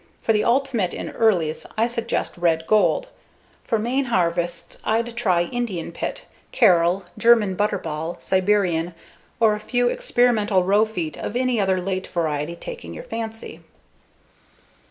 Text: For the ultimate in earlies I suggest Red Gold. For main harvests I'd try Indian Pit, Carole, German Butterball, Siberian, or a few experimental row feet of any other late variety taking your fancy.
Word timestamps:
For 0.19 0.33
the 0.33 0.43
ultimate 0.43 0.95
in 0.95 1.11
earlies 1.11 1.67
I 1.77 1.85
suggest 1.85 2.35
Red 2.35 2.65
Gold. 2.65 3.09
For 3.63 3.77
main 3.77 4.05
harvests 4.05 4.79
I'd 4.83 5.15
try 5.15 5.43
Indian 5.43 5.91
Pit, 5.91 6.25
Carole, 6.51 7.03
German 7.19 7.55
Butterball, 7.55 8.17
Siberian, 8.19 8.95
or 9.39 9.53
a 9.53 9.59
few 9.59 9.89
experimental 9.89 10.63
row 10.63 10.85
feet 10.85 11.17
of 11.17 11.35
any 11.35 11.59
other 11.61 11.79
late 11.79 12.07
variety 12.07 12.55
taking 12.55 12.95
your 12.95 13.03
fancy. 13.03 13.59